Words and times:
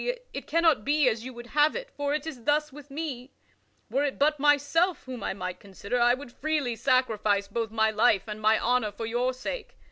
It 0.33 0.47
cannot 0.47 0.83
be 0.83 1.07
as 1.07 1.23
you 1.25 1.31
would 1.35 1.45
have 1.53 1.75
it, 1.75 1.91
for 1.91 2.15
it 2.15 2.25
is 2.25 2.45
thus 2.45 2.73
with 2.73 2.89
me: 2.89 3.33
were 3.87 4.03
it 4.03 4.17
but 4.17 4.39
myself 4.39 5.03
whom 5.03 5.23
I 5.23 5.35
might 5.35 5.59
consider, 5.59 5.99
I 6.01 6.15
would 6.15 6.31
freely 6.31 6.75
sacrifice 6.75 7.47
both 7.47 7.69
my 7.69 7.91
life 7.91 8.23
and 8.27 8.41
my 8.41 8.57
honor 8.57 8.91
for 8.91 9.05
your 9.05 9.31
sake. 9.31 9.77